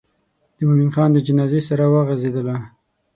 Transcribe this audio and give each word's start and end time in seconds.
د 0.55 0.57
مومن 0.67 0.89
خان 0.95 1.09
د 1.13 1.17
جنازې 1.27 1.61
سره 1.69 1.83
وغزېدله. 1.93 2.55